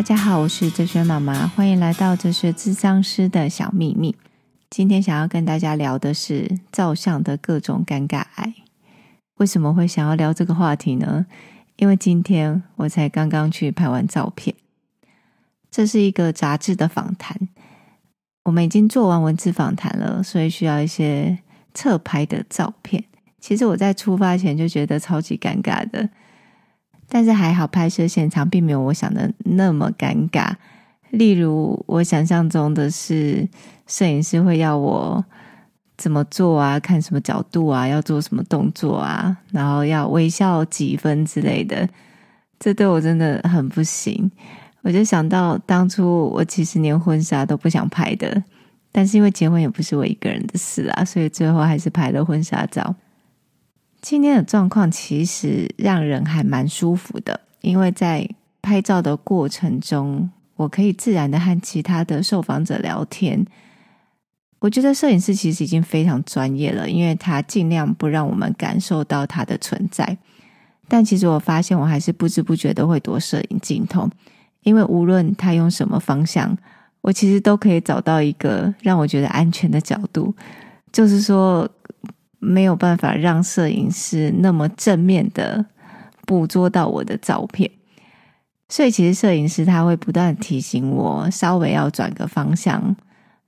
[0.00, 4.16] 大家好，我是哲学妈妈，欢迎来到哲学智商师的小秘密。
[4.70, 8.54] 今天想要跟大家聊的是照相的各种尴尬癌。
[9.34, 11.26] 为什么会想要聊这个话题呢？
[11.76, 14.56] 因为今天我才刚刚去拍完照片。
[15.70, 17.36] 这是一个杂志的访谈，
[18.44, 21.40] 我们已经做完文字访谈了，所以需要一些
[21.74, 23.04] 侧拍的照片。
[23.38, 26.08] 其实我在出发前就觉得超级尴尬的。
[27.10, 30.52] 但是还好，拍摄现场并没有我想的那么尴尬。
[31.10, 33.48] 例如，我想象中的是，
[33.88, 35.24] 摄影师会要我
[35.98, 41.88] 怎么做啊，看什么角度啊，要做什么动作啊，然后要微笑几分之类的。
[42.60, 44.30] 这对我真的很不行。
[44.82, 48.42] 我就想到当初我其实连婚纱都不想拍的，
[48.92, 52.94] 但是因为结婚也不是我一个人的事啊，所以最后还是拍了婚纱照。
[54.02, 58.26] 今天的状况其实让人还蛮舒服的，因为在
[58.62, 63.44] 拍照的过程中，我可以自然的和其他的受访者聊天。
[64.58, 70.16] 我觉得摄影师其实已经非常专业了，因为他尽量不让我们感受到他的存在。
[70.88, 74.08] 但其实我发现，我还是不知不觉的会躲摄影镜头，
[74.62, 76.56] 因为无论他用什么方向，
[77.02, 80.34] 我其实都可以找到一个让我觉得安全的角度，
[80.90, 81.68] 就是说。
[82.40, 85.64] 没有办法让摄影师那么正面的
[86.26, 87.70] 捕捉到我的照片，
[88.68, 92.96] 所以其实摄影师他会不断提醒我稍微要转个方向，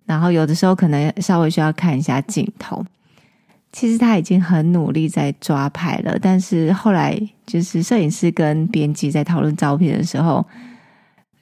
[0.04, 2.84] 然后有的时候可能稍微需要看一下镜头。
[3.72, 10.46] 其实他已经很努力在抓拍了，但是后来就是摄影师跟编辑在讨论照片的时候，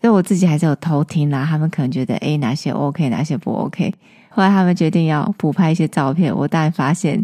[0.01, 3.93] 因为我自己还是有偷听啦，他们可能觉得诶哪些 OK，哪些不 OK。
[4.31, 7.23] 后来他们决定要补拍一些照片，我当然发现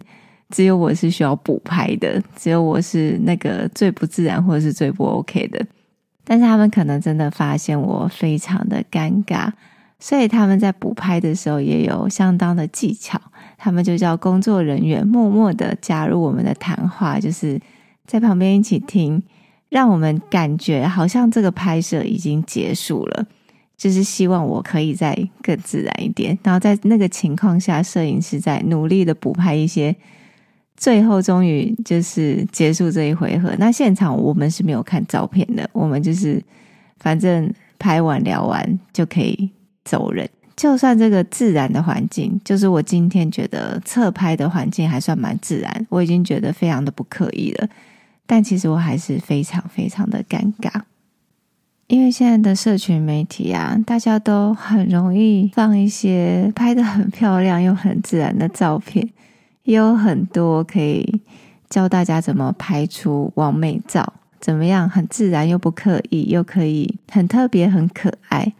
[0.50, 5.64] 只有我是需要补拍的，只有我是那个最不自然或者是最不 OK 的。
[6.24, 9.48] 但是他们可能真的发现我非常的尴尬，
[10.00, 13.20] 所以他们在补拍的时候也有相当的技巧。
[13.56, 17.60] 他们就叫工作人员默默的加入我们的谈话，就是
[18.06, 19.22] 在旁边一起听，
[19.68, 23.26] 让我们感觉好像这个拍摄已经结束了。
[23.76, 29.94] 就是希望我可以再更自然一点，然后在那个情况下，摄影师在努力的补拍一些，
[30.76, 33.54] 最后终于就是结束这一回合。
[33.58, 36.42] 那现场我们是没有看照片的，我们就是
[36.98, 39.50] 反正拍完聊完就可以
[39.84, 40.28] 走人。
[40.56, 47.68] 就算这个自然的环境，就是我今天觉得侧拍的环境还算蛮自然，我已经觉得非常的不刻意了，
[48.24, 50.80] 但其实我还是非常非常的尴尬。
[51.88, 59.08] 因为现在的社群媒体啊，大家都很容易放一些拍的很漂亮又很自然的照片，
[59.62, 61.20] 也有很多可以
[61.70, 68.52] 教大家怎么拍出网美照，怎么样很自然又不刻意，又可以很特别很可爱，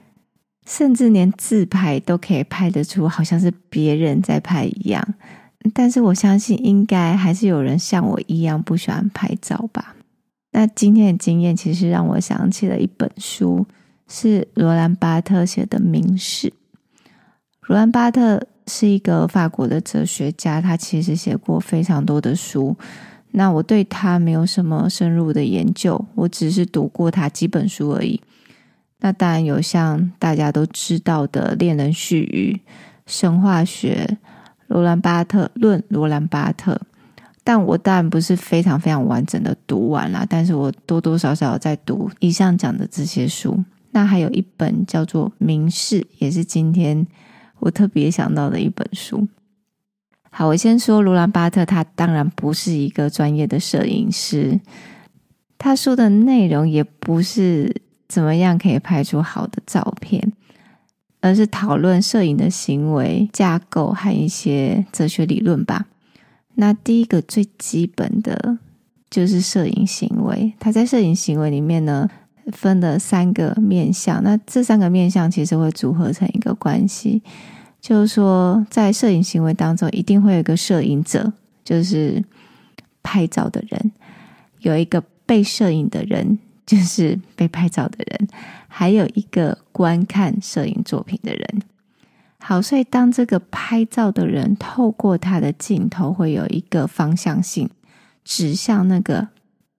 [0.65, 5.05] 甚至连自拍都可以拍得出好像是别人在拍一样。
[5.75, 9.96] 但是我相信，应该还是有人像我一样不喜欢拍照吧。
[10.57, 13.67] 那今天的经验其实让我想起了一本书，
[14.09, 16.49] 是罗兰巴特写的《明示》。
[17.67, 22.75] 罗兰巴特是一个法国的哲学家，他其实写过非常多的书。
[23.33, 28.19] 那我对他没有什么深入的研究，我只是读过他几本书而已。
[29.01, 32.59] 那当然有像大家都知道的《恋人絮语》、
[33.05, 34.09] 《生化学》、
[34.69, 36.81] 罗兰巴特论罗兰巴特。
[37.47, 43.63] 但我当然不是非常非常完整的读完啦，但是我多多少少在读以上讲的这些书。
[43.93, 47.07] 那还有一本叫做《明示》，也是今天
[47.61, 49.29] 我特别想到的一本书。
[50.29, 54.61] 好，我先说罗兰巴特，他当然不是一个专业的摄影师，
[55.57, 57.73] 他说的内容也不是
[58.09, 60.33] 怎么样可以拍出好的照片，
[61.21, 65.87] 而是讨论摄影的行为架构和一些哲学理论吧。
[66.57, 68.59] 那第一个最基本的
[69.09, 72.09] 就是摄影行为，它在摄影行为里面呢，
[72.53, 74.23] 分了三个面向。
[74.23, 77.23] 那这三个面向其实会组合成一个关系，
[77.81, 81.33] 就是说在摄影行为当中，一定会有一个摄影者，
[81.63, 82.25] 就是
[83.03, 83.79] 拍照的人；
[84.61, 88.29] 有一个被摄影的人，就是被拍照的人；
[88.67, 91.63] 还有一个观看摄影作品的人。
[92.49, 97.69] 好，所以当这个拍照的人透过他的镜头，会有一个方向性
[98.23, 99.27] 指向那个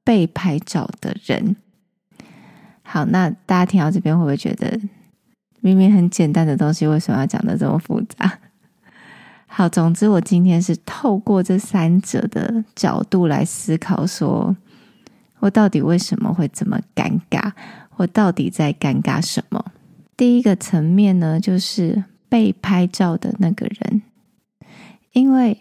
[0.03, 1.55] 被拍照的人。
[2.83, 4.77] 好，那大家听到这边会不会觉得，
[5.61, 8.37] 明明很简单的东西，为什么要讲得这么复杂？
[9.45, 14.57] 好，总之我今天是透过这三者的角度来思考说，说
[15.39, 17.53] 我到底为什么会这么尴尬？
[17.95, 19.63] 我到底在尴尬什么？
[20.17, 24.01] 第一个层面呢，就是被拍照的那个人，
[25.13, 25.57] 因为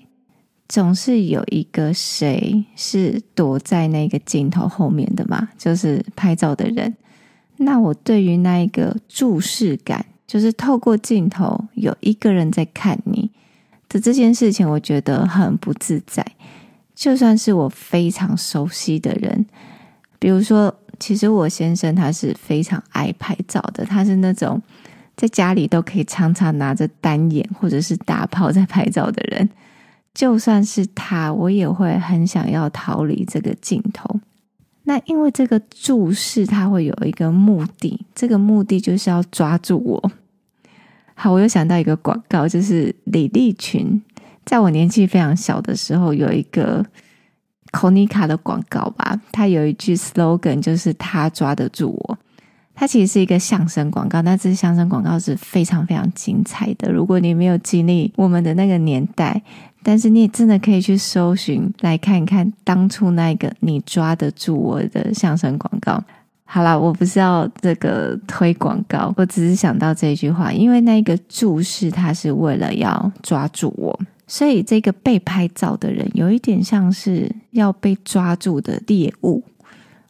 [0.68, 6.96] 总是有一个谁是躲在那个镜头后面的嘛，就是拍照的人。
[7.58, 13.30] 那我对于那一个注视感，就是透过镜头有一个人在看你
[13.88, 16.26] 的这件事情，我觉得很不自在。
[16.94, 19.46] 就算是我非常熟悉的人，
[20.18, 24.60] 比如说，其实我先生他是非常爱拍照的，他是那种
[25.16, 29.48] 在家里都可以常常拿着单眼或者是大炮在拍照的人。
[30.12, 34.18] 就算是他，我也会很想要逃离这个镜头。
[34.84, 40.10] 那因为这个注视，他会有一个目的，这个目的就是要抓住我。
[41.14, 44.00] 好，我又想到一个广告，就是李立群。
[44.44, 46.84] 在我年纪非常小的时候，有一个
[47.72, 52.18] Konica 的广告吧，它有一句 slogan，就是“他抓得住我”。
[52.76, 56.92] 它其实是一个相声广告，那这相声广告是非常非常精彩的。
[56.92, 59.42] 如果你没有经历我们的那个年代，
[59.82, 66.00] 但是你也真的可以去搜寻来看一看当初那个“你抓得住我”的相声广告。
[66.44, 73.98] 好啦，我不是要这个推广告，我只是想到这句话，因为那个注视，它是为了要抓住我。
[74.28, 79.42] 所以，这个被拍照的人有一点像是要被抓住的猎物，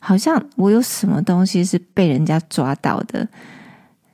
[0.06, 3.26] 好像我有什么东西是被人家抓到的。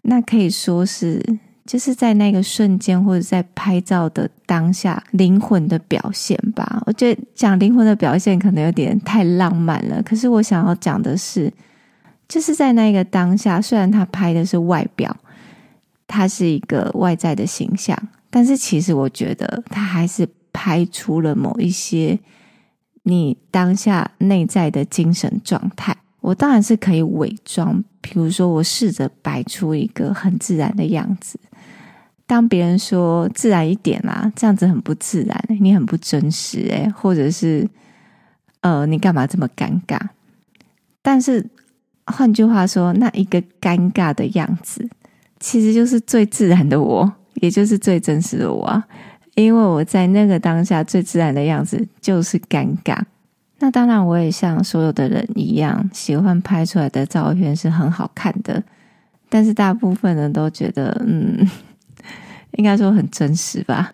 [0.01, 1.23] 那可以说是，
[1.67, 6.83] 就是在那个瞬间，或者在拍照的当下，灵魂的表现吧。
[6.87, 11.53] 我觉得讲灵魂的表现可能有点太浪漫了，可是我想要讲的是，
[12.27, 15.15] 就是在那个当下，虽然他拍的是外表，
[16.07, 17.95] 他是一个外在的形象。
[18.31, 22.19] 但是其实我觉得他还是拍出了某一些
[23.03, 25.97] 你当下内在的精神状态。
[26.21, 31.39] 我当然是可以伪装，比如说我试着摆出一个很自然的样子。
[32.27, 37.69] 当别人说自然一点啦，这样子很不自然，你很不真实诶，或者是
[38.61, 39.99] 呃，你干嘛这么尴尬？
[41.03, 41.45] 但是
[42.07, 44.89] 换句话说，那一个尴尬的样子，
[45.41, 47.13] 其实就是最自然的我。
[47.37, 48.85] 也就是最真实的我啊，
[49.35, 53.01] 因为我在那个当下最自然的样子就是尴尬。
[53.59, 58.63] 那当然，我也像所有的人一样，喜欢拍出来的照片是很好看的。
[59.29, 61.49] 但是大部分人都觉得，嗯，
[62.59, 63.93] 应该说很真实吧。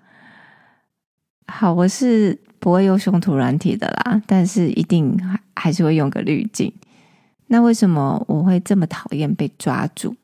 [1.47, 6.73] 好，我是不会用修图软体的啦，但是一定还还是会用个滤镜。
[7.47, 10.17] 那为什么我会这么讨厌被抓住？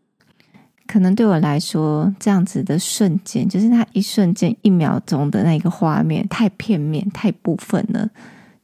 [0.87, 8.09] 可能对我来说，这样子的瞬间，就是那一瞬间、一秒钟的那个画面，太片面、太部分了。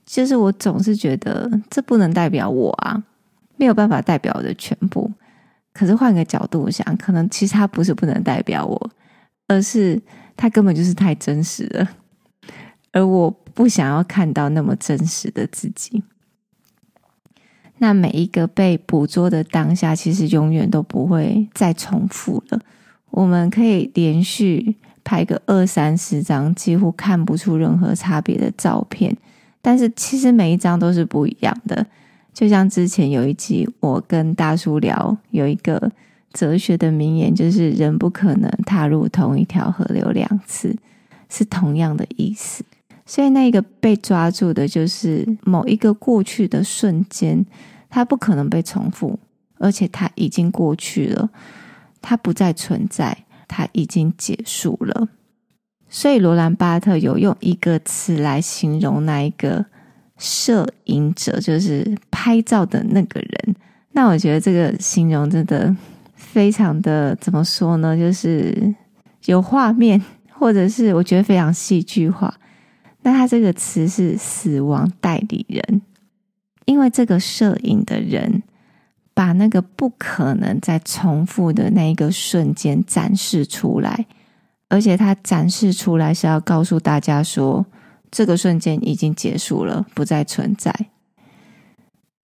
[0.04, 3.02] 就是我总是觉得，这不能代表我啊，
[3.56, 5.10] 没有办法代表我的全部。
[5.72, 8.90] 可是换个角度想，可能其实它不是不能代表我，
[9.46, 10.00] 而是
[10.36, 11.88] 它根本就是太真实了，
[12.92, 16.02] 而我不想要看到那么真实的自己。
[17.82, 22.60] 那每一个被捕捉的当下，其实永远都不会再重复了。
[23.10, 29.16] 我们可以连续拍个二三十张，几乎看不出任何差别的照片，
[29.62, 31.86] 但是其实每一张都是不一样的。
[32.34, 35.90] 就像之前有一集，我跟大叔聊，有一个
[36.34, 40.76] 哲学的名言，就是“人不可能踏入同一条河流两次”，
[41.30, 42.62] 是同样的意思。
[43.10, 47.44] 所以那个被抓住的，就是某一个过去的瞬间，
[47.88, 49.18] 它不可能被重复，
[49.58, 51.28] 而且它已经过去了，
[52.00, 55.08] 它不再存在，它已经结束了。
[55.88, 59.66] 所以罗兰巴特有用一个词来形容那一个
[60.16, 63.56] 摄影者，就是拍照的那个人。
[63.90, 65.76] 那我觉得这个形容真的
[66.14, 67.96] 非常的，怎么说呢？
[67.96, 68.72] 就是
[69.24, 72.32] 有画面，或者是我觉得非常戏剧化。
[73.02, 75.82] 那他这个词是死亡代理人，
[76.66, 78.42] 因为这个摄影的人
[79.14, 84.06] 把那个不可能再重复的那一个瞬间展示出来，
[84.68, 87.64] 而且他展示出来是要告诉大家说，
[88.10, 90.74] 这个瞬间已经结束了，不再存在。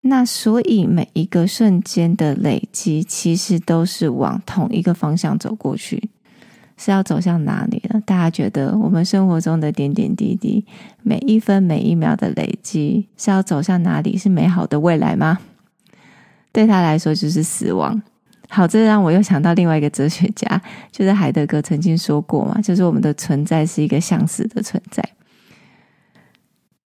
[0.02, 6.11] 那所以每一个瞬间的累积，其实都是往同一个方向走过去。
[6.76, 8.00] 是要走向哪里了？
[8.02, 10.64] 大家觉得我们生活中的点点滴滴，
[11.02, 14.16] 每一分每一秒的累积，是要走向哪里？
[14.16, 15.38] 是美好的未来吗？
[16.52, 18.02] 对他来说就是死亡。
[18.49, 25.02] 好，这让我又想到另外一个哲学家， 就是海德格曾经说过嘛，就是我们的存在是一个向死的存在。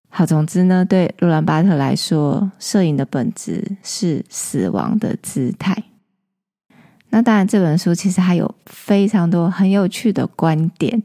[0.09, 5.76] 好，总之呢，对罗兰巴特来说，摄影的本质是死亡的姿态。
[7.11, 11.02] 那当然，这本书其实还有非常多很有趣的观点，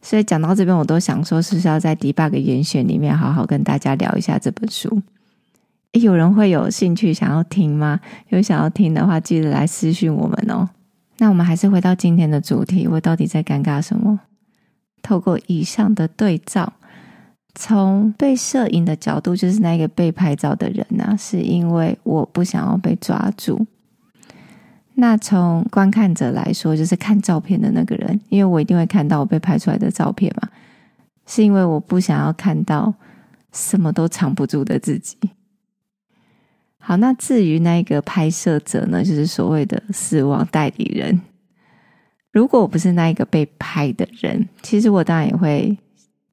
[0.00, 5.02] 所以讲到这边，我都想说，是不是要在 Debug 严选里面好好跟大家聊一下这本书？
[5.92, 8.00] 有人会有兴趣想要听吗？
[8.30, 10.68] 有想要听的话，记得来私讯我们哦。
[11.18, 14.18] 那我们还是回到今天的主题，我到底在尴尬什么？
[15.02, 16.72] 透过以上的对照，
[17.54, 23.66] 从被摄影的角度，就是那个被拍照的人、啊，是因为我不想要被抓住。
[24.94, 30.48] 那从观看者来说，就是看照片的那个人，因为我一定会看到我被拍出来的照片嘛，
[31.26, 32.92] 是因为我不想要看到
[33.52, 35.16] 什么都藏不住的自己。
[36.78, 41.20] 好，那至于那个拍摄者呢，就是所谓的死亡代理人。
[42.32, 45.76] 如果我不是那一个被拍的人，其实我当然也会，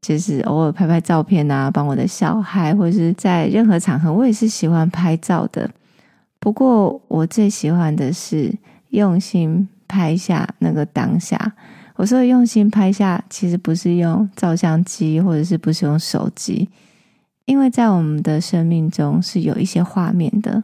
[0.01, 5.69] 就是偶尔拍拍照片啊，帮我的小孩，或者是在任何场合，我也是喜欢拍照的。
[6.39, 8.53] 不过，我最喜欢的是
[8.89, 11.53] 用心拍下那个当下。
[11.95, 16.69] 我说的用心拍下，其实不是用照相机，或者是不是用手机，
[17.43, 20.63] 因为在我们的生命中是有一些画面的，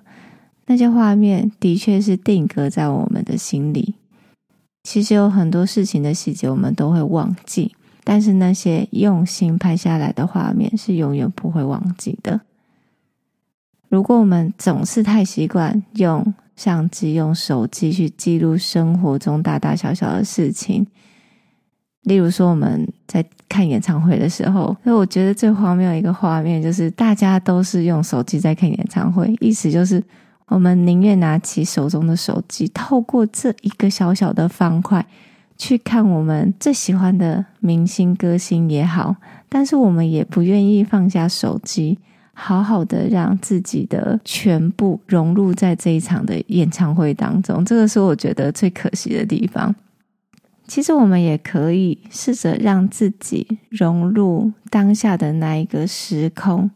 [0.67, 3.96] 那些画面的确是定格在我们的心里。
[4.84, 12.39] 其实有很多事情的细节我们都会忘记，但是那些用心拍下来的画面是永远不会忘记的。
[13.96, 20.86] 如果我们总是太习惯用相机、用手机去记录生活中大大小小的事情，
[22.02, 30.04] 例如说我们在看演唱会的时候，那我觉得最荒谬一个画面就是大家都是用手机在看演唱会，意思就是
[30.48, 35.06] 我们宁愿拿起手中的手机，透过这一个小小的方块
[35.58, 39.16] 去看我们最喜欢的明星、歌星也好，
[39.48, 41.98] 但是我们也不愿意放下手机。
[42.38, 49.74] 好好的让自己的全部融入在这一场的演唱会当中，这个是我觉得最可惜的地方。
[50.68, 56.70] 其实我们也可以试着让自己融入当下的那一个时空，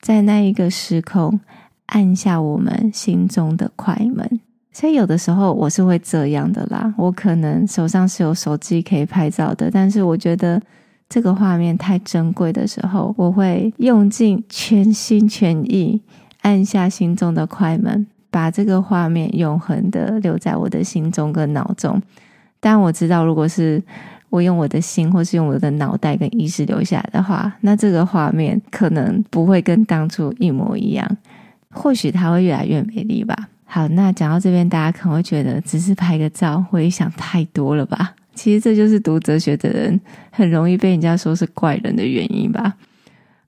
[0.00, 1.38] 在那一个时空
[1.86, 4.40] 按下我们心中的快门。
[4.72, 10.60] 所以有的时候我是会这样的啦，我可能手上是有手机可以拍照的，但是我觉得。
[11.08, 16.00] 这个画面太珍贵的时候，我会用尽全心全意
[16.42, 22.00] 按下心中的快门，把这个画面永恒的留在我的心中跟脑中。
[22.58, 23.82] 但我知道，如果是
[24.30, 31.08] 我用我的心，或是用我的脑袋跟意识留下来的话，那这个画面可能不会跟当初一模一样。
[31.70, 33.36] 或许它会越来越美丽吧。
[33.64, 38.14] 好，那讲到这边，大家可能会觉得只是拍个照，我也想太多了吧。
[38.36, 40.00] 其实这就是读哲学的人
[40.30, 42.74] 很容易被人家说是怪人的原因吧。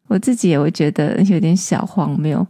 [0.09, 2.45] 我自己也会觉得有点小荒谬，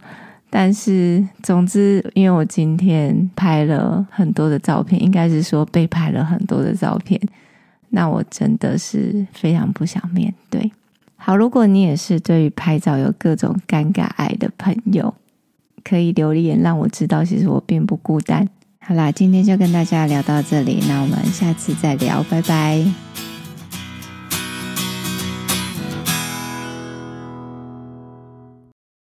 [0.48, 7.20] 但是总之，因为我今天拍了很多的照片，应该是说被拍了很多的照片，
[7.90, 10.70] 那我真的是非常不想面对。
[11.16, 15.12] 好，如果你也是对于拍照有各种尴尬癌的朋友，
[15.82, 18.48] 可以留言让我知道，其实我并不孤单。
[18.88, 22.82] 好啦，今天就跟大家聊到这里，那我们下次再聊，拜拜。